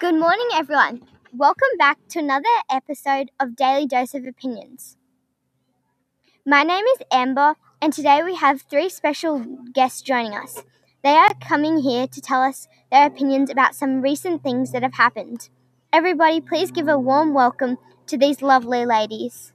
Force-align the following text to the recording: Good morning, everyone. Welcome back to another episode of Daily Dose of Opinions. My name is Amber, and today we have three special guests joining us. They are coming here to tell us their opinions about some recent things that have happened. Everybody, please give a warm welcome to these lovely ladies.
Good 0.00 0.14
morning, 0.14 0.48
everyone. 0.54 1.02
Welcome 1.36 1.76
back 1.76 1.98
to 2.10 2.20
another 2.20 2.44
episode 2.70 3.30
of 3.40 3.56
Daily 3.56 3.84
Dose 3.84 4.14
of 4.14 4.24
Opinions. 4.26 4.96
My 6.46 6.62
name 6.62 6.84
is 6.94 7.02
Amber, 7.10 7.56
and 7.82 7.92
today 7.92 8.22
we 8.22 8.36
have 8.36 8.62
three 8.62 8.88
special 8.90 9.40
guests 9.72 10.00
joining 10.00 10.34
us. 10.34 10.62
They 11.02 11.16
are 11.16 11.34
coming 11.40 11.78
here 11.78 12.06
to 12.06 12.20
tell 12.20 12.42
us 12.42 12.68
their 12.92 13.06
opinions 13.06 13.50
about 13.50 13.74
some 13.74 14.00
recent 14.00 14.42
things 14.44 14.70
that 14.70 14.82
have 14.84 14.94
happened. 14.94 15.48
Everybody, 15.92 16.40
please 16.40 16.70
give 16.70 16.86
a 16.86 16.98
warm 16.98 17.34
welcome 17.34 17.76
to 18.06 18.16
these 18.16 18.40
lovely 18.40 18.86
ladies. 18.86 19.52